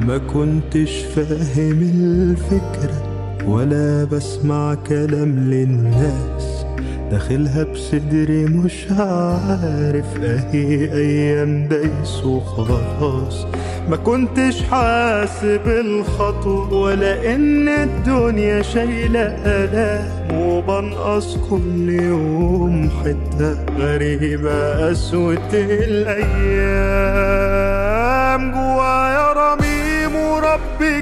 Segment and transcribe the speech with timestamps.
[0.00, 3.02] ما كنتش فاهم الفكرة
[3.46, 6.66] ولا بسمع كلام للناس.
[7.10, 13.46] داخلها بصدري مش عارف أهي أيام دايس وخلاص
[13.90, 20.16] ما كنتش حاسب الخطوة ولا إن الدنيا شايلة آلام.
[20.40, 26.36] وبنقص كل يوم حتة غريبة قسوة الأيام.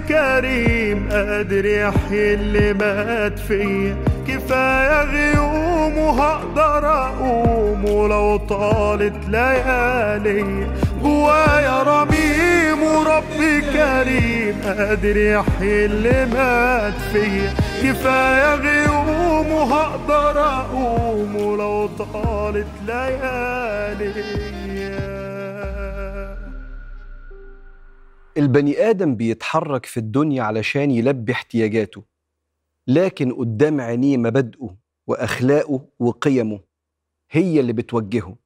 [0.08, 3.96] كريم قادر يحيي اللي مات فيا
[4.28, 10.66] كفاية غيوم وهقدر أقوم ولو طالت ليالي.
[11.02, 13.24] جوايا رميم ورب
[13.72, 24.12] كريم قادر يحيي اللي مات فيا كفاية غيوم وهقدر أقوم ولو طالت ليالي.
[28.36, 32.02] البني آدم بيتحرك في الدنيا علشان يلبي احتياجاته
[32.86, 34.76] لكن قدام عينيه مبادئه
[35.06, 36.60] وأخلاقه وقيمه
[37.30, 38.36] هي اللي بتوجهه.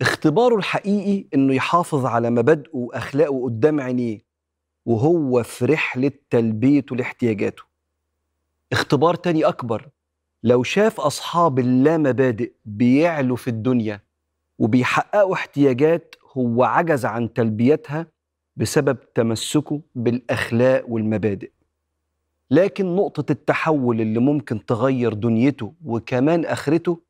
[0.00, 4.18] اختباره الحقيقي إنه يحافظ على مبادئه وأخلاقه قدام عينيه
[4.86, 7.62] وهو في رحلة تلبيته لاحتياجاته.
[8.72, 9.88] اختبار تاني أكبر
[10.42, 14.00] لو شاف أصحاب اللامبادئ بيعلوا في الدنيا
[14.58, 18.06] وبيحققوا احتياجات هو عجز عن تلبيتها
[18.56, 21.50] بسبب تمسكه بالأخلاق والمبادئ.
[22.50, 27.00] لكن نقطة التحول اللي ممكن تغير دنيته وكمان آخرته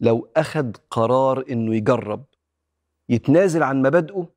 [0.00, 2.24] لو أخد قرار إنه يجرب
[3.08, 4.28] يتنازل عن مبادئه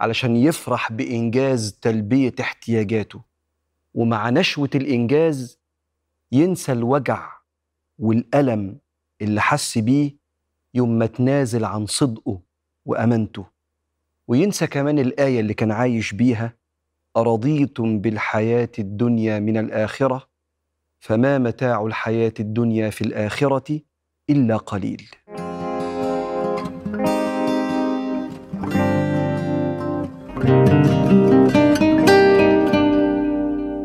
[0.00, 3.22] علشان يفرح بإنجاز تلبية احتياجاته.
[3.94, 5.58] ومع نشوة الإنجاز
[6.32, 7.32] ينسى الوجع
[7.98, 8.78] والألم
[9.22, 10.16] اللي حس بيه
[10.74, 12.40] يوم ما تنازل عن صدقه
[12.86, 13.46] وأمانته.
[14.30, 16.56] وينسى كمان الآية اللي كان عايش بيها
[17.16, 20.28] أرضيتم بالحياة الدنيا من الآخرة؟
[21.00, 23.80] فما متاع الحياة الدنيا في الآخرة
[24.30, 25.08] إلا قليل.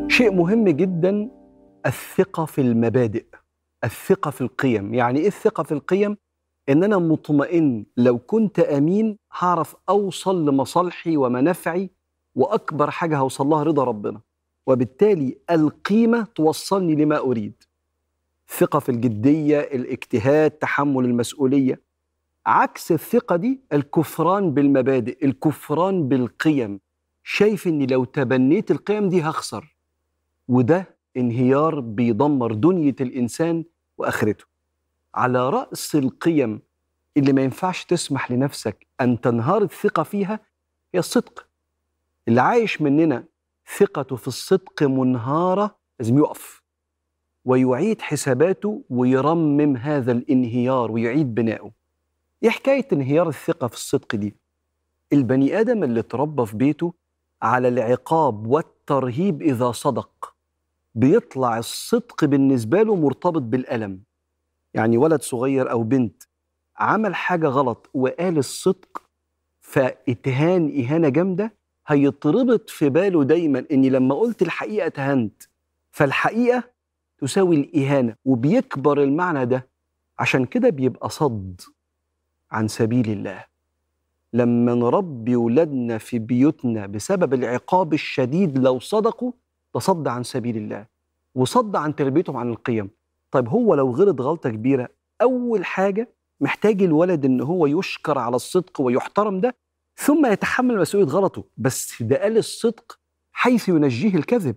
[0.08, 1.30] شيء مهم جدا
[1.86, 3.26] الثقة في المبادئ
[3.84, 4.94] الثقة في القيم.
[4.94, 6.16] يعني إيه الثقة في القيم؟
[6.68, 11.90] إن أنا مطمئن لو كنت أمين هعرف أوصل لمصالحي ومنافعي
[12.34, 14.20] وأكبر حاجة هوصل لها رضا ربنا.
[14.66, 17.62] وبالتالي القيمة توصلني لما أريد.
[18.48, 21.80] ثقة في الجدية الاجتهاد تحمل المسؤولية.
[22.46, 26.80] عكس الثقة دي الكفران بالمبادئ الكفران بالقيم.
[27.24, 29.76] شايف إني لو تبنيت القيم دي هخسر.
[30.48, 33.64] وده انهيار بيدمر دنيا الإنسان
[33.98, 34.55] وآخرته.
[35.16, 36.60] على رأس القيم
[37.16, 40.40] اللي ما ينفعش تسمح لنفسك أن تنهار الثقة فيها
[40.94, 41.46] هي الصدق.
[42.28, 43.24] اللي عايش مننا
[43.78, 46.62] ثقته في الصدق منهارة لازم يقف
[47.44, 51.72] ويعيد حساباته ويرمم هذا الانهيار ويعيد بناؤه
[52.42, 54.34] إيه حكاية انهيار الثقة في الصدق دي؟
[55.12, 56.94] البني آدم اللي اتربى في بيته
[57.42, 60.34] على العقاب والترهيب إذا صدق
[60.94, 64.00] بيطلع الصدق بالنسبة له مرتبط بالألم.
[64.76, 66.22] يعني ولد صغير أو بنت
[66.78, 69.02] عمل حاجة غلط وقال الصدق
[69.60, 71.54] فإتهان إهانة جامدة
[71.86, 75.42] هيتربط في باله دايما اني لما قلت الحقيقة اتهنت.
[75.90, 76.62] فالحقيقة
[77.18, 79.68] تساوي الإهانة وبيكبر المعنى ده.
[80.18, 81.60] عشان كده بيبقى صد
[82.50, 83.44] عن سبيل الله.
[84.32, 89.32] لما نربي ولادنا في بيوتنا بسبب العقاب الشديد لو صدقوا
[89.74, 90.86] ده صد عن سبيل الله.
[91.34, 92.90] وصد عن تربيتهم عن القيم.
[93.36, 94.88] طيب هو لو غلط غلطة كبيرة
[95.22, 96.08] أول حاجة
[96.40, 99.54] محتاج الولد إن هو يشكر على الصدق ويحترم ده
[99.96, 101.44] ثم يتحمل مسؤولية غلطه.
[101.56, 102.98] بس ده قال الصدق
[103.32, 104.56] حيث ينجيه الكذب.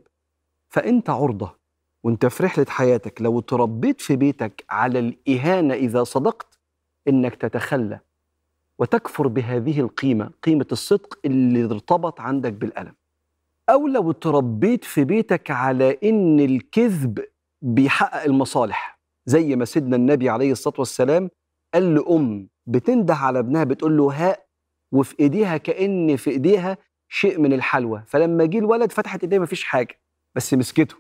[0.70, 1.56] فأنت عرضة
[2.04, 6.60] وأنت في رحلة حياتك لو تربيت في بيتك على الإهانة إذا صدقت
[7.08, 8.00] إنك تتخلى
[8.80, 12.94] وتكفر بهذه القيمة قيمة الصدق اللي ارتبط عندك بالألم.
[13.70, 17.26] أو لو تربيت في بيتك على إن الكذب
[17.62, 19.00] بيحقق المصالح.
[19.26, 21.30] زي ما سيدنا النبي عليه الصلاة والسلام
[21.74, 24.46] قال لأم بتنده على ابنها بتقول له هاء
[24.92, 26.78] وفي إيديها كأن في إيديها
[27.10, 28.04] شيء من الحلوى.
[28.08, 30.00] فلما جه الولد فتحت إيديها مفيش حاجة
[30.36, 30.96] بس مسكته.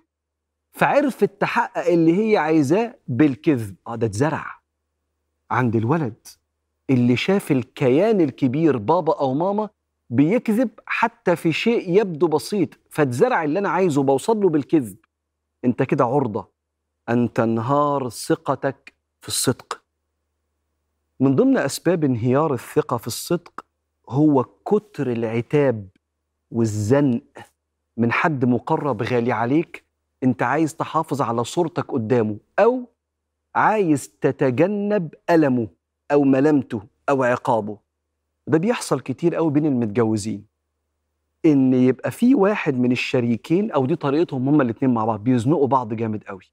[0.71, 3.75] فعرفت تحقق اللي هي عايزاه بالكذب.
[3.88, 4.45] آه ده اتزرع
[5.51, 6.27] عند الولد.
[6.89, 9.69] اللي شاف الكيان الكبير بابا أو ماما
[10.09, 12.69] بيكذب حتى في شيء يبدو بسيط.
[12.89, 14.97] فاتزرع اللي أنا عايزه بوصل له بالكذب.
[15.65, 16.47] انت كده عرضة
[17.09, 19.81] أن تنهار ثقتك في الصدق.
[21.19, 23.65] من ضمن أسباب انهيار الثقة في الصدق
[24.09, 25.88] هو كتر العتاب
[26.51, 27.21] والزنق.
[27.97, 29.83] من حد مقرب غالي عليك
[30.23, 32.89] انت عايز تحافظ على صورتك قدامه أو
[33.56, 35.67] عايز تتجنب ألمه
[36.11, 37.77] أو ملامته أو عقابه.
[38.47, 40.45] ده بيحصل كتير قوي بين المتجوزين.
[41.45, 45.94] إن يبقى في واحد من الشريكين أو دي طريقتهم هما الاتنين مع بعض بيزنقوا بعض
[45.94, 46.51] جامد قوي.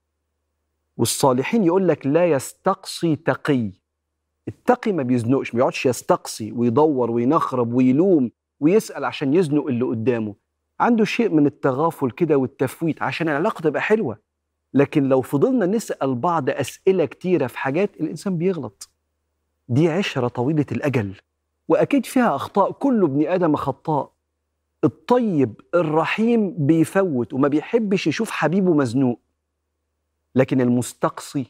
[0.96, 3.70] والصالحين يقول لك لا يستقصي تقي.
[4.48, 8.30] التقي ما بيزنقش ما يقعدش يستقصي ويدور وينخرب ويلوم
[8.60, 10.34] ويسأل عشان يزنق اللي قدامه.
[10.80, 14.18] عنده شيء من التغافل كده والتفويت عشان العلاقة تبقى حلوة.
[14.74, 18.90] لكن لو فضلنا نسأل بعض أسئلة كتيرة في حاجات الإنسان بيغلط.
[19.68, 21.14] دي عشرة طويلة الأجل.
[21.68, 24.15] وأكيد فيها أخطاء كل ابن آدم خطاء.
[24.86, 29.20] الطيب الرحيم بيفوت وما بيحبش يشوف حبيبه مزنوق.
[30.34, 31.46] لكن المستقصي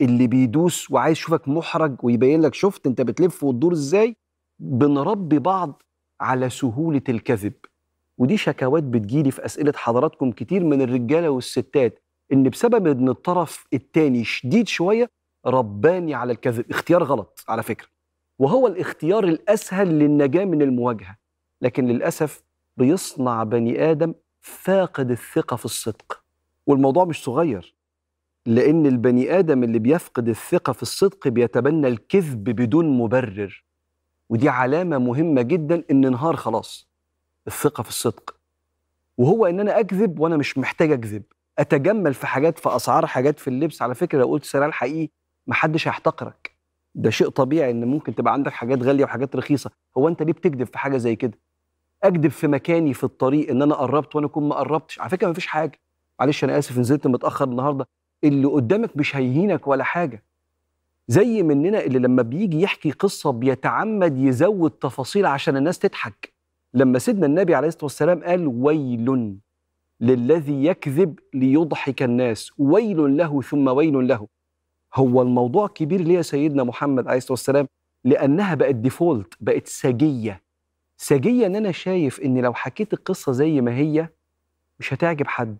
[0.00, 4.16] اللي بيدوس وعايز يشوفك محرج ويبين لك شفت انت بتلف وتدور إزاي
[4.58, 5.82] بنربي بعض
[6.20, 7.52] على سهولة الكذب.
[8.18, 11.98] ودي شكاوات بتجيلي في أسئلة حضراتكم كتير من الرجالة والستات
[12.32, 15.10] إن بسبب إن الطرف التاني شديد شوية
[15.46, 16.70] رباني على الكذب.
[16.70, 17.88] اختيار غلط على فكرة.
[18.38, 21.16] وهو الاختيار الأسهل للنجاة من المواجهة.
[21.62, 22.42] لكن للأسف
[22.78, 26.22] بيصنع بني آدم فاقد الثقة في الصدق.
[26.66, 27.74] والموضوع مش صغير
[28.46, 33.64] لأن البني آدم اللي بيفقد الثقة في الصدق بيتبنى الكذب بدون مبرر.
[34.28, 36.88] ودي علامة مهمة جدا إن انهار خلاص
[37.46, 38.36] الثقة في الصدق.
[39.18, 41.22] وهو إن أنا أكذب وأنا مش محتاج أكذب.
[41.58, 43.82] أتجمل في حاجات في أسعار حاجات في اللبس.
[43.82, 45.10] على فكرة لو قلت سعرها الحقيقي
[45.46, 46.56] محدش هيحتقرك.
[46.94, 49.70] ده شيء طبيعي إن ممكن تبقى عندك حاجات غالية وحاجات رخيصة.
[49.98, 51.38] هو أنت ليه بتكذب في حاجة زي كده؟
[52.02, 55.00] أكذب في مكاني في الطريق إن أنا قربت وأنا أكون ما قربتش.
[55.00, 55.80] على فكرة مفيش حاجة.
[56.20, 57.88] معلش أنا آسف نزلت متأخر النهاردة.
[58.24, 60.24] اللي قدامك مش هيهينك ولا حاجة.
[61.08, 66.32] زي مننا اللي لما بيجي يحكي قصة بيتعمد يزود تفاصيل عشان الناس تضحك.
[66.74, 69.38] لما سيدنا النبي عليه الصلاة والسلام قال ويل
[70.00, 72.52] للذي يكذب ليضحك الناس.
[72.58, 74.26] ويل له ثم ويل له.
[74.94, 77.66] هو الموضوع كبير ليه يا سيدنا محمد عليه الصلاة والسلام؟
[78.04, 80.47] لأنها بقت ديفولت بقت سجية.
[81.02, 84.08] سجية إن أنا شايف إن لو حكيت القصة زي ما هي
[84.78, 85.56] مش هتعجب حد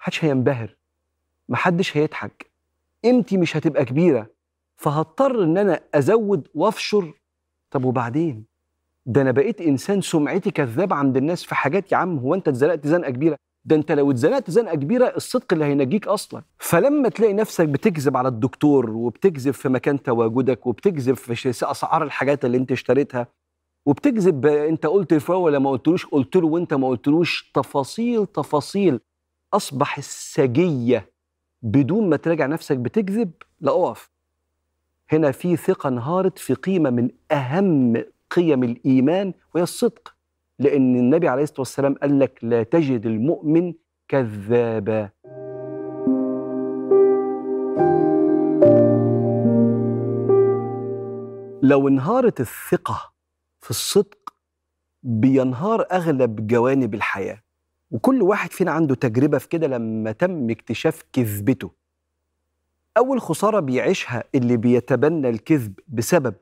[0.00, 0.76] محدش هينبهر
[1.48, 2.50] محدش هيضحك
[3.04, 4.26] قيمتي مش هتبقى كبيرة
[4.76, 7.12] فهضطر إن أنا أزود وأفشر.
[7.70, 8.44] طب وبعدين؟
[9.06, 12.86] ده أنا بقيت إنسان سمعتي كذاب عند الناس في حاجات يا عم هو أنت اتزنقت
[12.86, 16.42] زنقة كبيرة؟ ده أنت لو اتزنقت زنقة كبيرة الصدق اللي هينجيك أصلا.
[16.58, 22.56] فلما تلاقي نفسك بتكذب على الدكتور وبتكذب في مكان تواجدك وبتكذب في أسعار الحاجات اللي
[22.56, 23.26] أنت اشتريتها
[23.86, 27.50] وبتكذب انت قلت لفلان ولا ما قلتلوش؟ قلت له وانت ما قلتلوش.
[27.54, 29.00] تفاصيل تفاصيل.
[29.54, 31.10] أصبح السجية
[31.62, 34.10] بدون ما تراجع نفسك بتكذب؟ لا أقف.
[35.12, 40.14] هنا في ثقة انهارت في قيمة من أهم قيم الإيمان وهي الصدق.
[40.58, 43.74] لأن النبي عليه الصلاة والسلام قال لك لا تجد المؤمن
[44.08, 45.10] كذابا.
[51.62, 53.13] لو انهارت الثقة
[53.64, 54.34] في الصدق
[55.02, 57.42] بينهار أغلب جوانب الحياة.
[57.90, 61.70] وكل واحد فينا عنده تجربة في كده لما تم اكتشاف كذبته.
[62.96, 66.34] أول خسارة بيعيشها اللي بيتبنى الكذب بسبب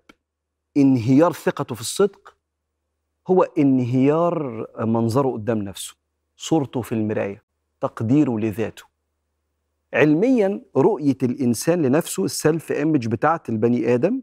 [0.77, 2.37] انهيار ثقته في الصدق
[3.29, 5.95] هو انهيار منظره قدام نفسه
[6.37, 7.43] صورته في المراية
[7.81, 8.85] تقديره لذاته.
[9.95, 14.23] علميا رؤية الإنسان لنفسه السيلف ايمج بتاعه البني آدم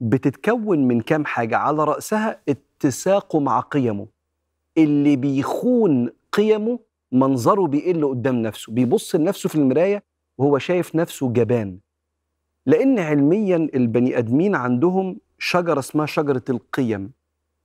[0.00, 4.06] بتتكون من كام حاجة؟ على رأسها اتساقه مع قيمه.
[4.78, 6.78] اللي بيخون قيمه
[7.12, 10.02] منظره بيقل قدام نفسه بيبص لنفسه في المراية
[10.38, 11.78] وهو شايف نفسه جبان.
[12.66, 17.12] لأن علميا البني آدمين عندهم شجرة اسمها شجرة القيم.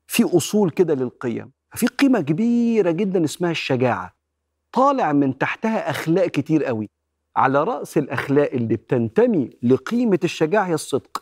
[0.07, 1.51] في أصول كده للقيم.
[1.75, 4.13] في قيمة كبيرة جدا اسمها الشجاعة.
[4.71, 6.89] طالع من تحتها أخلاق كتير قوي.
[7.35, 11.20] على رأس الأخلاق اللي بتنتمي لقيمة الشجاعة هي الصدق.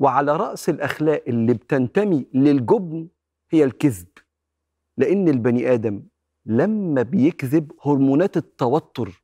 [0.00, 3.08] وعلى رأس الأخلاق اللي بتنتمي للجبن
[3.50, 4.06] هي الكذب.
[4.96, 6.02] لأن البني آدم
[6.46, 9.22] لما بيكذب هرمونات التوتر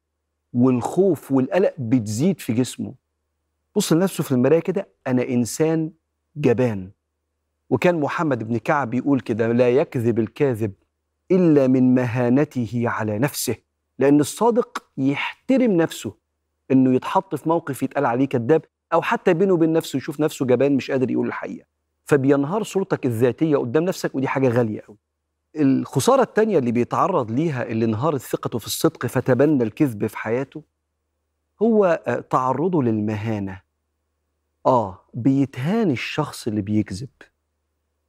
[0.52, 2.94] والخوف والقلق بتزيد في جسمه.
[3.76, 5.90] بص لنفسه في المراية كده أنا إنسان
[6.36, 6.90] جبان.
[7.70, 10.72] وكان محمد بن كعب يقول كده لا يكذب الكاذب
[11.30, 13.56] إلا من مهانته على نفسه.
[13.98, 16.14] لأن الصادق يحترم نفسه
[16.70, 20.76] إنه يتحط في موقف يتقال عليه كذاب أو حتى بينه وبين نفسه يشوف نفسه جبان
[20.76, 21.66] مش قادر يقول الحقيقة.
[22.04, 24.96] فبينهار صورتك الذاتية قدام نفسك ودي حاجة غالية قوي
[25.56, 30.62] الخسارة الثانية اللي بيتعرض ليها اللي انهارت ثقته في الصدق فتبنى الكذب في حياته
[31.62, 33.62] هو آه، تعرضه للمهانة.
[34.66, 37.08] آه بيتهان الشخص اللي بيكذب.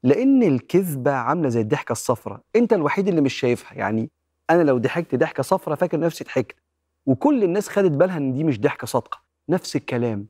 [0.03, 2.41] لأن الكذبة عاملة زي الضحكة الصفراء.
[2.55, 3.73] أنت الوحيد اللي مش شايفها.
[3.77, 4.09] يعني
[4.49, 6.55] أنا لو ضحكت ضحكة صفراء فاكر نفسي ضحكت.
[7.05, 9.21] وكل الناس خدت بالها إن دي مش ضحكة صادقة.
[9.49, 10.27] نفس الكلام.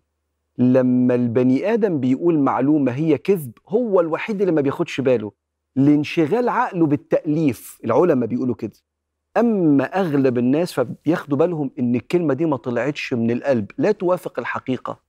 [0.58, 5.32] لما البني آدم بيقول معلومة هي كذب هو الوحيد اللي ما بياخدش باله.
[5.76, 8.74] لانشغال عقله بالتأليف العلماء بيقولوا كده
[9.38, 15.00] أما أغلب الناس فبياخدوا بالهم إن الكلمة دي ما طلعتش من القلب لا توافق الحقيقة.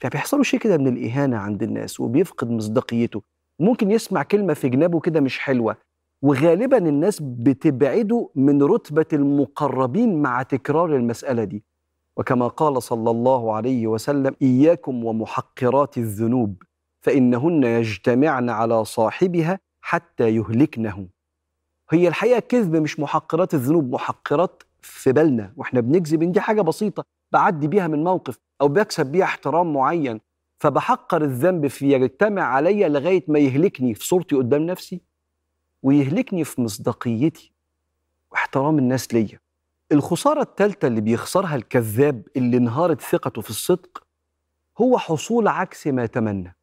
[0.00, 3.22] فبيحصل له شيء كده من الإهانة عند الناس وبيفقد مصداقيته.
[3.60, 5.76] ممكن يسمع كلمة في جنابه كده مش حلوة.
[6.22, 11.64] وغالبا الناس بتبعده من رتبة المقربين مع تكرار المسألة دي.
[12.16, 16.62] وكما قال صلى الله عليه وسلم إياكم ومحقرات الذنوب
[17.00, 21.08] فإنهن يجتمعن على صاحبها حتى يهلكنه.
[21.90, 25.52] هي الحقيقة الكذب مش محقرات الذنوب محقرات في بالنا.
[25.56, 30.20] وإحنا بنكذب إن دي حاجة بسيطة بعدي بيها من موقف أو بكسب بيها احترام معين
[30.58, 35.00] فبحقر الذنب في يجتمع عليا لغاية ما يهلكني في صورتي قدام نفسي
[35.82, 37.52] ويهلكني في مصداقيتي
[38.32, 39.40] واحترام الناس ليا.
[39.92, 44.04] الخسارة الثالثه اللي بيخسرها الكذاب اللي انهارت ثقته في الصدق
[44.80, 46.56] هو حصول عكس ما تمنى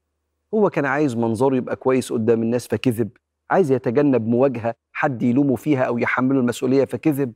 [0.54, 3.10] هو كان عايز منظره يبقى كويس قدام الناس فكذب
[3.50, 7.34] عايز يتجنب مواجهة حد يلومه فيها أو يحمله المسؤولية فكذب.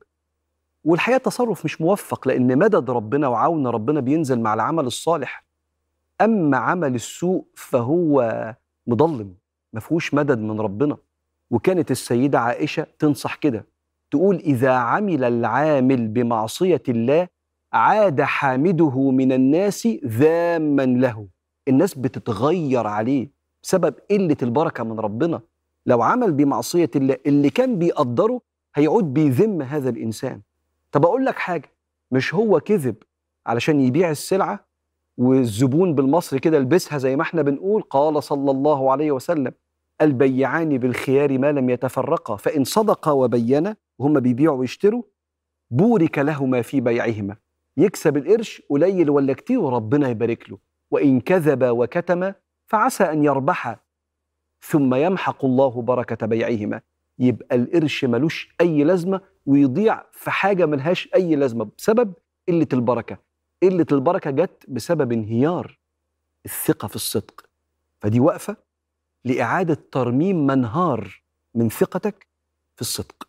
[0.83, 5.45] والحقيقة تصرف مش موفق لأن مدد ربنا وعون ربنا بينزل مع العمل الصالح.
[6.21, 8.55] أما عمل السوء فهو
[8.87, 9.35] مضلم
[9.73, 10.97] ما فيهوش مدد من ربنا.
[11.51, 13.65] وكانت السيدة عائشة تنصح كده
[14.13, 17.27] تقول إذا عمل العامل بمعصية الله
[17.73, 21.27] عاد حامده من الناس ذاما له.
[21.67, 23.29] الناس بتتغير عليه
[23.63, 25.41] بسبب قلة البركة من ربنا.
[25.85, 28.41] لو عمل بمعصية الله اللي كان بيقدره
[28.75, 30.41] هيعود بيذم هذا الإنسان.
[30.91, 31.69] طب أقول لك حاجة
[32.11, 32.95] مش هو كذب
[33.47, 34.67] علشان يبيع السلعة
[35.17, 39.51] والزبون بالمصري كده لبسها زي ما إحنا بنقول؟ قال صلى الله عليه وسلم
[40.01, 45.03] البيعان بالخيار ما لم يتفرقا فإن صدقا وبينا وهم بيبيعوا ويشتروا
[45.71, 47.35] بورك لهما في بيعهما.
[47.77, 50.57] يكسب القرش قليل ولا كتير وربنا يبارك له.
[50.91, 52.33] وإن كذب وكتم
[52.67, 53.79] فعسى أن يربح
[54.61, 56.81] ثم يمحق الله بركة بيعهما.
[57.19, 62.13] يبقى القرش ملوش أي لازمة ويضيع في حاجة ملهاش أي لازمة بسبب
[62.47, 63.17] قلة البركة.
[63.63, 65.79] قلة البركة جت بسبب انهيار
[66.45, 67.45] الثقة في الصدق.
[68.01, 68.57] فدي وقفة
[69.25, 71.21] لإعادة ترميم منهار
[71.55, 72.27] من ثقتك
[72.75, 73.27] في الصدق.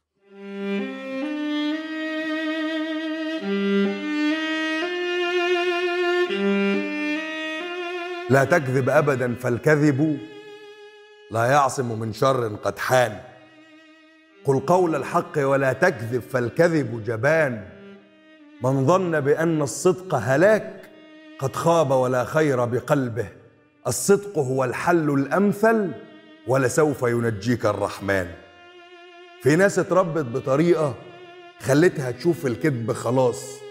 [8.34, 10.18] لا تكذب ابدا فالكذب
[11.30, 13.20] لا يعصم من شر قد حان.
[14.44, 17.64] قل قول الحق ولا تكذب فالكذب جبان.
[18.62, 20.90] من ظن بأن الصدق هلاك
[21.38, 23.26] قد خاب ولا خير بقلبه.
[23.86, 25.90] الصدق هو الحل الأمثل
[26.46, 28.26] ولسوف ينجيك الرحمن.
[29.42, 30.94] في ناس اتربت بطريقة
[31.60, 33.63] خلتها تشوف الكذب خلاص.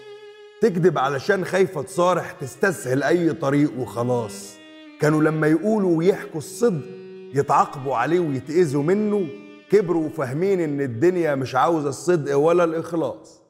[0.63, 4.55] تكذب علشان خايفة تصارح تستسهل أي طريق وخلاص.
[5.01, 6.85] كانوا لما يقولوا ويحكوا الصدق
[7.33, 9.27] يتعاقبوا عليه ويتأذوا منه
[9.71, 13.41] كبروا وفاهمين إن الدنيا مش عاوزة الصدق ولا الإخلاص.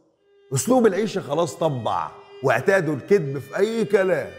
[0.53, 2.11] أسلوب العيشة خلاص طبع
[2.43, 4.29] واعتادوا الكذب في أي كلام.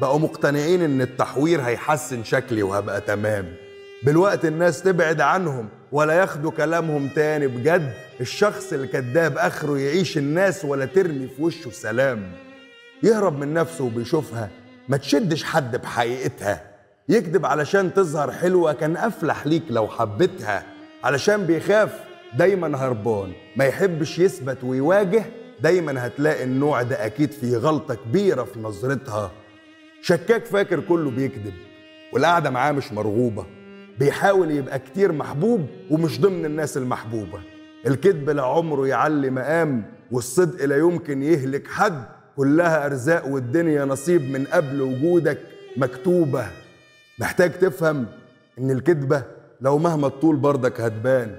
[0.00, 3.54] بقوا مقتنعين إن التحوير هيحسن شكلي وهبقى تمام.
[4.02, 7.92] بالوقت الناس تبعد عنهم ولا ياخدوا كلامهم تاني بجد.
[8.20, 12.32] الشخص الكذاب آخره يعيش الناس ولا ترمي في وشه سلام.
[13.02, 14.50] يهرب من نفسه وبيشوفها.
[14.88, 16.62] ما تشدش حد بحقيقتها.
[17.08, 20.62] يكذب علشان تظهر حلوة كان أفلح ليك لو حبيتها.
[21.04, 22.00] علشان بيخاف
[22.34, 23.32] دايما هربان.
[23.56, 25.24] ما يحبش يثبت ويواجه
[25.60, 29.32] دايما هتلاقي النوع ده أكيد فيه غلطة كبيرة في نظرتها.
[30.02, 31.54] شكاك فاكر كله بيكذب.
[32.12, 33.46] والقعدة معاه مش مرغوبة.
[33.98, 37.40] بيحاول يبقى كتير محبوب ومش ضمن الناس المحبوبة.
[37.86, 42.04] الكذب لا عمره يعلي مقام والصدق لا يمكن يهلك حد.
[42.36, 45.38] كلها أرزاق والدنيا نصيب من قبل وجودك
[45.76, 46.46] مكتوبة.
[47.18, 48.06] محتاج تفهم
[48.58, 49.22] إن الكذبة
[49.60, 51.36] لو مهما الطول بردك هتبان.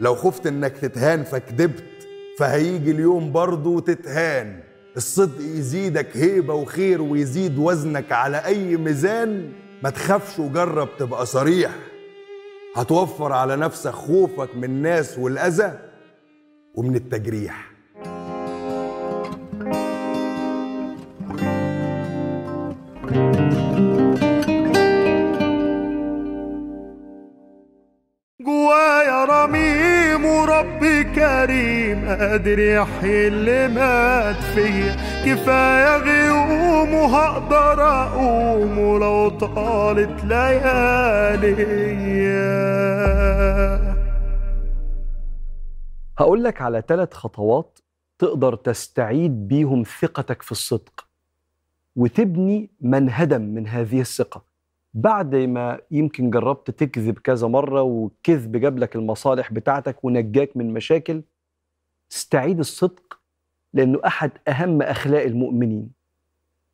[0.00, 1.84] لو خفت إنك تتهان فكدبت
[2.38, 4.60] فهيجي اليوم برضه تتهان.
[4.96, 9.52] الصدق يزيدك هيبة وخير ويزيد وزنك على أي ميزان.
[9.82, 11.70] ما تخافش وجرب تبقى صريح.
[12.78, 15.78] هتوفر على نفسك خوفك من الناس والأذى
[16.74, 17.68] ومن التجريح.
[28.40, 34.96] جوايا رميم وربي كريم قادر يحيي اللي مات فيا
[35.28, 41.54] كفاية غيوم وهقدر أقوم ولو طالت ليالي.
[46.18, 47.78] هقول لك على ثلاث خطوات
[48.18, 51.06] تقدر تستعيد بيهم ثقتك في الصدق
[51.96, 54.44] وتبني من هدم من هذه الثقة.
[54.94, 61.22] بعد ما يمكن جربت تكذب كذا مرة والكذب جاب لك المصالح بتاعتك ونجاك من مشاكل
[62.12, 63.17] استعيد الصدق
[63.74, 65.90] لأنه أحد أهم أخلاق المؤمنين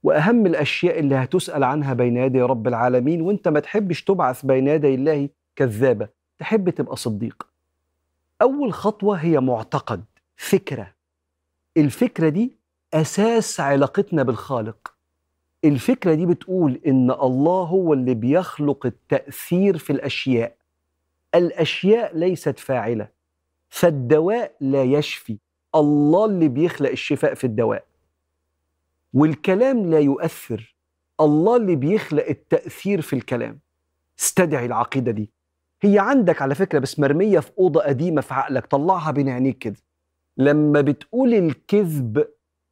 [0.02, 4.94] وأهم الأشياء اللي هتسأل عنها بين يدي رب العالمين وأنت ما تحبش تبعث بين يدي
[4.94, 6.08] الله كذابة
[6.38, 7.46] تحب تبقى صديق.
[8.42, 10.04] أول خطوة هي معتقد
[10.36, 10.94] فكرة.
[11.76, 12.56] الفكرة دي
[12.94, 14.94] أساس علاقتنا بالخالق.
[15.64, 20.56] الفكرة دي بتقول إن الله هو اللي بيخلق التأثير في الأشياء.
[21.34, 23.08] الأشياء ليست فاعلة
[23.68, 25.38] فالدواء لا يشفي.
[25.74, 27.84] الله اللي بيخلق الشفاء في الدواء.
[29.12, 30.76] والكلام لا يؤثر.
[31.20, 33.60] الله اللي بيخلق التأثير في الكلام.
[34.18, 35.30] استدعي العقيدة دي.
[35.82, 39.76] هي عندك على فكرة بس مرمية في أوضة قديمة في عقلك طلعها بين عينيك كده.
[40.36, 42.28] لما بتقول الكذب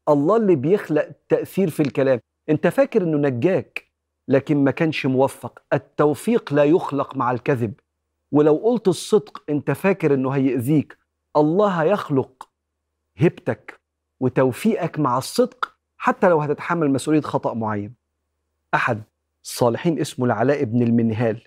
[0.09, 2.21] الله اللي بيخلق تأثير في الكلام.
[2.49, 3.93] أنت فاكر إنه نجاك
[4.29, 5.63] لكن ما كانش موفق.
[5.73, 7.73] التوفيق لا يخلق مع الكذب.
[8.33, 10.99] ولو قلت الصدق أنت فاكر إنه هيأذيك.
[11.37, 12.49] الله هيخلق
[13.17, 13.81] هبتك
[14.21, 17.95] وتوفيقك مع الصدق حتى لو هتتحمل مسؤولية خطأ معين.
[18.75, 19.03] أحد
[19.45, 21.45] الصالحين اسمه العلاء بن المنهال.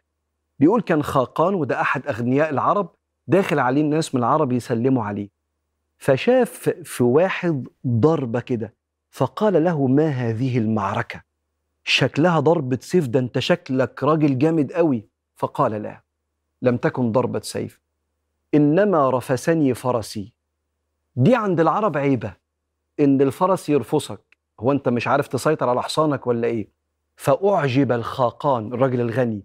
[0.59, 2.95] بيقول كان خاقان وده أحد أغنياء العرب
[3.27, 5.29] داخل عليه الناس من العرب يسلموا عليه.
[5.97, 8.73] فشاف في واحد ضربة كده
[9.11, 11.23] فقال له ما هذه المعركة؟
[11.83, 16.03] شكلها ضربة سيف ده أنت شكلك راجل جامد قوي فقال لا
[16.61, 17.81] لم تكن ضربة سيف.
[18.53, 20.33] إنما رفسني فرسي.
[21.15, 22.33] دي عند العرب عيبة
[22.99, 24.21] إن الفرس يرفسك
[24.59, 26.67] هو أنت مش عارف تسيطر على حصانك ولا إيه؟
[27.15, 29.43] فأعجب الخاقان الراجل الغني.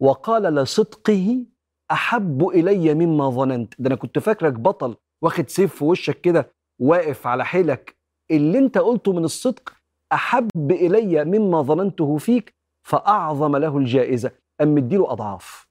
[0.00, 1.44] وقال لصدقه
[1.90, 3.74] أحب إلي مما ظننت.
[3.78, 7.96] ده أنا كنت فاكرك بطل واخد سيف في وشك كده واقف على حيلك.
[8.30, 9.72] اللي أنت قلته من الصدق
[10.12, 14.30] أحب إلي مما ظننته فيك فأعظم له الجائزة.
[14.60, 15.68] أم مديله أضعاف.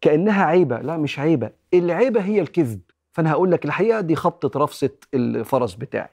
[0.00, 0.78] كأنها عيبة.
[0.80, 1.50] لا مش عيبة.
[1.74, 2.80] العيبة هي الكذب.
[3.18, 6.08] فأنا هقول لك الحقيقة دي خبطة رفسة الفرس بتاعي.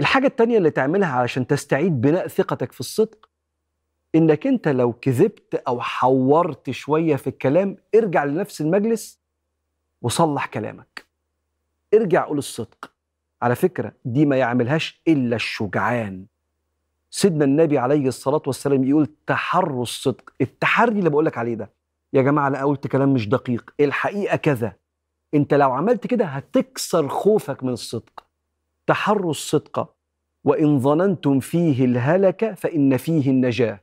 [0.00, 3.28] الحاجة التانية اللي تعملها علشان تستعيد بناء ثقتك في الصدق
[4.14, 9.20] إنك أنت لو كذبت أو حورت شوية في الكلام ارجع لنفس المجلس
[10.02, 11.06] وصلح كلامك.
[11.94, 12.92] ارجع قول الصدق.
[13.42, 16.26] على فكرة دي ما يعملهاش إلا الشجعان.
[17.10, 20.32] سيدنا النبي عليه الصلاة والسلام يقول تحروا الصدق.
[20.40, 21.70] التحري اللي بقولك عليه ده
[22.12, 23.74] يا جماعة أنا قلت كلام مش دقيق.
[23.80, 24.85] الحقيقة كذا.
[25.34, 28.26] أنت لو عملت كده هتكسر خوفك من الصدق.
[28.86, 29.94] تحروا الصدق
[30.44, 33.80] وإن ظننتم فيه الهلك فإن فيه النجاة.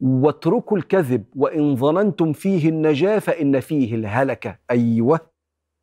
[0.00, 5.20] واتركوا الكذب وإن ظننتم فيه النجاة فإن فيه الهلكة أيوة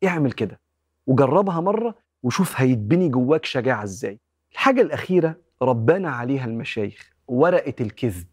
[0.04, 0.60] اعمل كده.
[1.06, 4.20] وجربها مرة وشوف هيتبني جواك شجاعة إزاي.
[4.52, 8.26] الحاجة الأخيرة ربنا عليها المشايخ ورقة الكذب.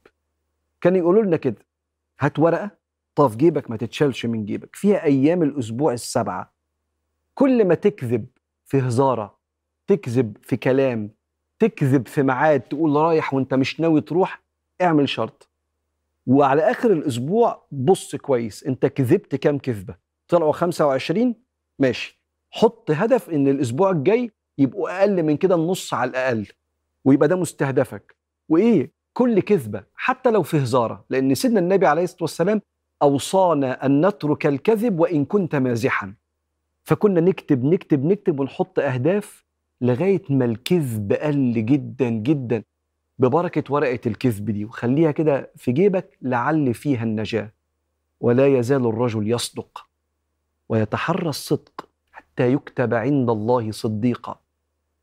[0.82, 1.66] كانوا يقولوا لنا كده
[2.20, 2.72] هات ورقة
[3.16, 4.76] طاف جيبك ما تتشالش من جيبك.
[4.76, 6.54] فيها أيام الأسبوع السبعة
[7.34, 8.26] كل ما تكذب
[8.66, 9.40] في هزارة
[9.88, 11.12] تكذب في كلام
[11.60, 14.44] تكذب في ميعاد تقول رايح وأنت مش ناوي تروح
[14.82, 15.50] اعمل شرط.
[16.28, 19.96] وعلى آخر الأسبوع بص كويس أنت كذبت كام كذبة؟
[20.28, 21.36] طلعوا 25
[21.80, 22.22] ماشي.
[22.52, 26.48] حط هدف إن الأسبوع الجاي يبقوا أقل من كده النص على الأقل
[27.06, 28.16] ويبقى ده مستهدفك.
[28.50, 32.62] وإيه؟ كل كذبة حتى لو في هزارة لأن سيدنا النبي عليه الصلاة والسلام
[33.02, 36.14] أوصانا أن نترك الكذب وإن كنت مازحا.
[36.84, 39.46] فكنا نكتب نكتب نكتب ونحط أهداف
[39.82, 42.64] لغاية ما الكذب قل جدا جدا
[43.20, 44.66] ببركة ورقة الكذب دي.
[44.66, 47.52] وخليها كده في جيبك لعل فيها النجاة.
[48.20, 49.88] ولا يزال الرجل يصدق
[50.70, 54.40] ويتحرى الصدق حتى يكتب عند الله صديقا.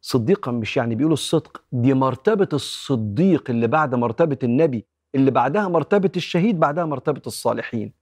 [0.01, 4.85] صديقا مش يعني بيقولوا الصدق دي مرتبة الصديق اللي بعد مرتبة النبي.
[5.19, 7.93] اللي بعدها مرتبة الشهيد بعدها مرتبة الصالحين.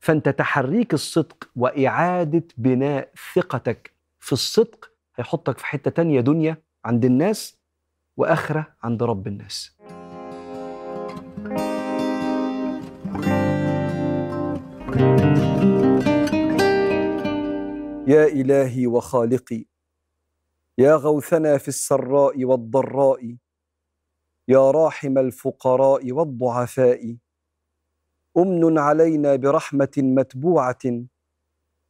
[0.00, 7.58] فأنت تحريك الصدق وإعادة بناء ثقتك في الصدق هيحطك في حتة تانية دنيا عند الناس
[8.16, 9.76] وآخرة عند رب الناس.
[18.08, 19.64] يا إلهي وخالقي
[20.78, 23.36] يا غوثنا في السراء والضراء
[24.48, 27.16] يا راحم الفقراء والضعفاء
[28.36, 30.78] أمن علينا برحمة متبوعة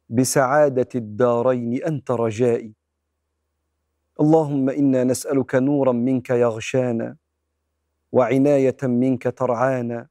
[0.09, 2.73] بسعادة الدارين أنت رجائي
[4.19, 7.17] اللهم إنا نسألك نورا منك يغشانا
[8.11, 10.07] وعناية منك ترعانا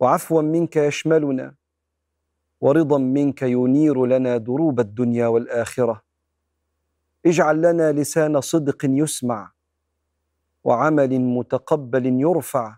[0.00, 1.54] وعفوا منك يشملنا
[2.60, 6.02] ورضا منك ينير لنا دروب الدنيا والآخرة.
[7.26, 9.52] اجعل لنا لسان صدق يسمع
[10.68, 12.76] وعمل متقبل يرفع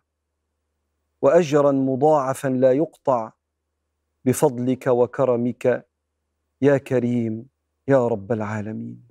[1.22, 3.33] وأجرا مضاعفا لا يقطع
[4.24, 5.87] بفضلك وكرمك
[6.62, 7.46] يا كريم
[7.88, 9.03] يا رب العالمين.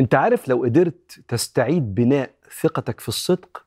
[0.00, 2.30] أنت عارف لو قدرت تستعيد بناء
[2.62, 3.66] ثقتك في الصدق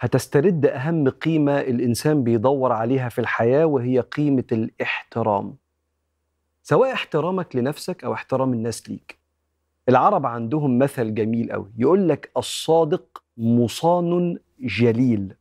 [0.00, 5.56] هتسترد أهم قيمة الإنسان بيدور عليها في الحياة وهي قيمة الاحترام.
[6.70, 9.18] سواء احترامك لنفسك أو احترام الناس ليك.
[9.88, 15.34] العرب عندهم مثل جميل قوي يقول لك الصادق مصان جليل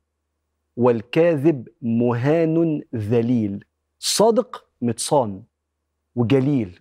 [0.78, 3.66] والكاذب مهان ذليل.
[4.02, 5.44] الصادق متصان
[6.16, 6.80] وجليل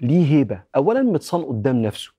[0.00, 2.12] ليه هيبة؟ اولا متصان قدام نفسه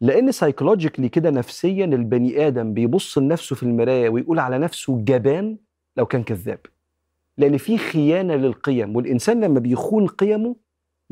[0.00, 5.56] لأن psychologically كده نفسيا البني آدم بيبص لنفسه في المراية ويقول على نفسه جبان
[5.96, 6.60] لو كان كذاب.
[7.38, 10.56] لأن في خيانة للقيم والإنسان لما بيخون قيمه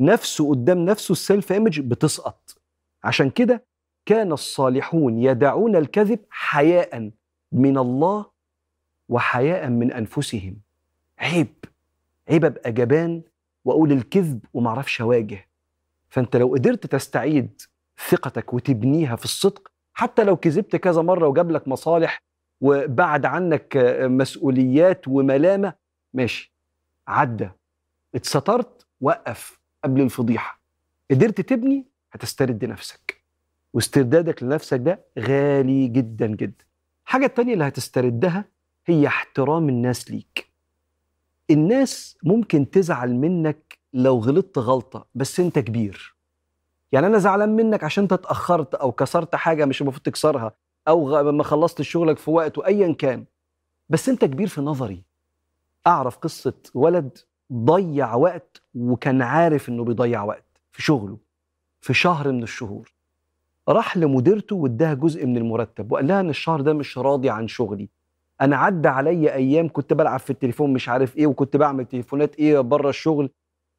[0.01, 2.57] نفسه قدام نفسه ال self image بتسقط.
[3.03, 3.65] عشان كده
[4.05, 7.11] كان الصالحون يدعون الكذب حياء
[7.51, 8.25] من الله
[9.09, 10.57] وحياء من أنفسهم.
[11.19, 11.53] عيب
[12.29, 13.21] عيب أبقى جبان
[13.65, 15.47] وأقول الكذب ومعرفش أواجه.
[16.09, 17.61] فأنت لو قدرت تستعيد
[18.09, 22.23] ثقتك وتبنيها في الصدق حتى لو كذبت كذا مرة وجاب لك مصالح
[22.61, 25.73] وبعد عنك مسؤوليات وملامة
[26.13, 26.53] ماشي.
[27.07, 27.49] عدى.
[28.15, 29.60] اتسترت وقف.
[29.83, 30.61] قبل الفضيحة.
[31.11, 33.23] قدرت تبني هتسترد نفسك.
[33.73, 36.65] واستردادك لنفسك ده غالي جدا جدا.
[37.05, 38.45] الحاجة التانية اللي هتستردها
[38.85, 40.51] هي احترام الناس ليك.
[41.49, 46.15] الناس ممكن تزعل منك لو غلطت غلطة بس انت كبير.
[46.91, 50.55] يعني أنا زعلان منك عشان انت اتأخرت أو كسرت حاجة مش المفروض تكسرها
[50.87, 53.25] أو ما خلصت شغلك في وقته ايا كان.
[53.89, 55.03] بس انت كبير في نظري.
[55.87, 57.17] أعرف قصة ولد
[57.53, 61.17] ضيع وقت وكان عارف إنه بيضيع وقت في شغله
[61.81, 62.93] في شهر من الشهور.
[63.69, 67.89] راح لمديرته واداها جزء من المرتب وقال لها إن الشهر ده مش راضي عن شغلي.
[68.41, 72.59] أنا عدى عليا أيام كنت بلعب في التليفون مش عارف إيه وكنت بعمل تليفونات إيه
[72.59, 73.29] بره الشغل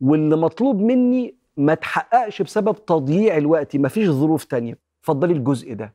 [0.00, 4.78] واللي مطلوب مني ما تحققش بسبب تضييع الوقت مفيش ظروف تانية.
[5.00, 5.94] اتفضلي الجزء ده.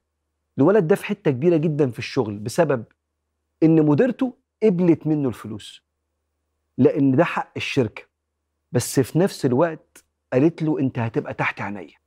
[0.58, 2.84] الولد ده في حتة كبيرة جدا في الشغل بسبب
[3.64, 5.87] إن مديرته قبلت منه الفلوس.
[6.78, 8.04] لأن ده حق الشركة.
[8.72, 11.98] بس في نفس الوقت قالت له أنت هتبقى تحت عينيا.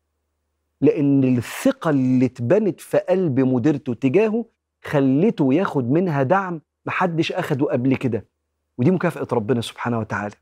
[0.81, 4.45] لأن الثقة اللي اتبنت في قلب مديرته تجاهه
[4.85, 8.27] خلته ياخد منها دعم محدش أخده قبل كده.
[8.79, 10.35] ودي مكافأة ربنا سبحانه وتعالى.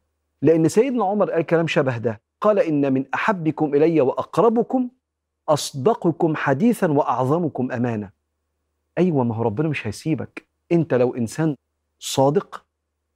[0.42, 2.20] لأن سيدنا عمر قال كلام شبه ده.
[2.40, 4.88] قال إن من أحبكم إلي وأقربكم
[5.48, 8.10] أصدقكم حديثا وأعظمكم أمانة.
[8.98, 10.46] أيوه ما هو ربنا مش هيسيبك.
[10.72, 11.56] أنت لو إنسان
[11.98, 12.64] صادق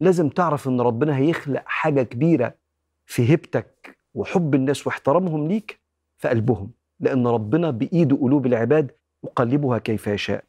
[0.03, 2.55] لازم تعرف إن ربنا هيخلق حاجة كبيرة
[3.07, 5.81] في هيبتك وحب الناس واحترامهم ليك
[6.19, 8.91] في قلبهم لأن ربنا بايده قلوب العباد
[9.25, 10.45] يقلبها كيف يشاء.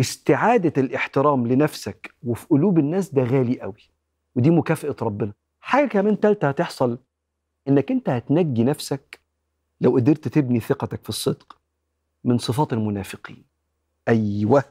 [0.00, 3.90] استعادة الاحترام لنفسك وفي قلوب الناس ده غالي قوي
[4.34, 5.32] ودي مكافأة ربنا.
[5.60, 6.98] حاجة كمان تالتة هتحصل
[7.68, 9.20] إنك أنت هتنجي نفسك
[9.80, 11.58] لو قدرت تبني ثقتك في الصدق
[12.24, 13.44] من صفات المنافقين.
[14.08, 14.64] أيوه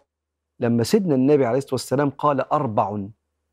[0.59, 3.07] لما سيدنا النبي عليه الصلاة والسلام قال أربع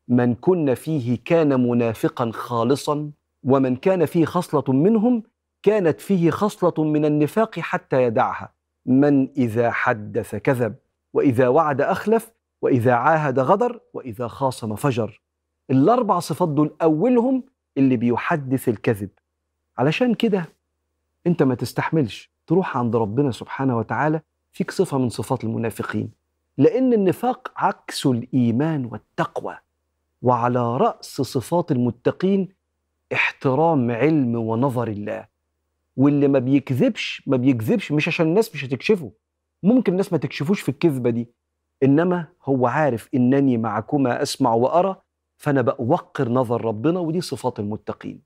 [0.07, 3.11] من كن فيه كان منافقا خالصا
[3.43, 5.23] ومن كان فيه خصلة منهم
[5.63, 8.53] كانت فيه خصلة من النفاق حتى يدعها.
[8.85, 10.75] من إذا حدث كذب
[11.13, 15.21] وإذا وعد أخلف وإذا عاهد غدر وإذا خاصم فجر.
[15.69, 17.43] الأربع صفات دول أولهم
[17.77, 19.09] اللي بيحدث الكذب.
[19.77, 20.45] علشان كده
[21.27, 26.11] أنت ما تستحملش تروح عند ربنا سبحانه وتعالى فيك صفة من صفات المنافقين
[26.57, 29.57] لأن النفاق عكس الإيمان والتقوى.
[30.21, 32.47] وعلى رأس صفات المتقين
[33.13, 35.27] احترام علم ونظر الله.
[35.97, 39.11] واللي ما بيكذبش ما بيكذبش مش عشان الناس مش هتكشفه.
[39.63, 41.27] ممكن الناس ما تكشفوش في الكذبة دي.
[41.83, 44.95] إنما هو عارف إنني معكما أسمع وأرى
[45.37, 48.21] فأنا بوقر نظر ربنا ودي صفات المتقين.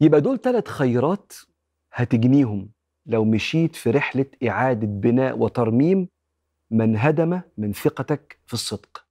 [0.00, 1.32] يبقى دول ثلاث خيرات
[1.92, 2.68] هتجنيهم
[3.06, 6.08] لو مشيت في رحلة إعادة بناء وترميم
[6.70, 9.04] من هدم من ثقتك في الصدق.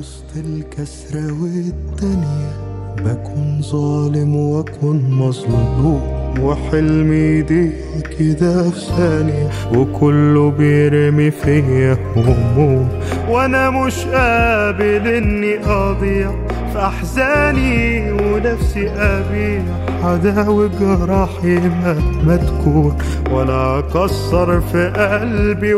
[0.00, 2.52] ووسط الكسرة والدنيا
[2.96, 6.00] بكون ظالم وأكون مظلوم
[6.40, 7.70] وحلمي دي
[8.18, 12.88] كده في ثانية وكله بيرمي فيا هموم.
[13.28, 16.30] وأنا مش قابل إني أضيع
[16.72, 19.62] في أحزاني ونفسي أبيع.
[20.04, 22.96] عداوي جراحي مهما تكون
[23.30, 25.74] ولا أكسر في قلبي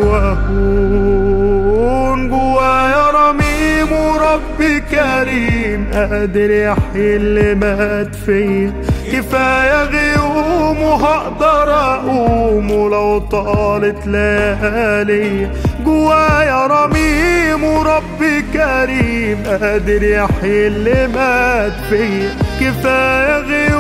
[1.83, 5.87] واهون جوايا رميم وربي كريم.
[5.92, 8.73] قادر يحيي اللي مات فيا
[9.12, 15.51] كفاية غيوم وهقدر اقوم ولو طالت ليالي.
[15.85, 19.42] جوايا رميم وربي كريم.
[19.47, 23.72] قادر يحيي اللي مات فيا كفاية غيوم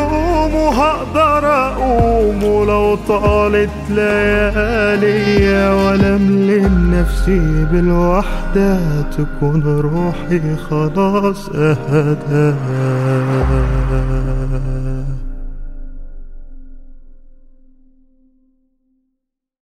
[0.72, 12.52] وهقدر اقوم ولو طالت ليالي ولا املم نفسي بالوحدة تكون روحي خلاص اهداها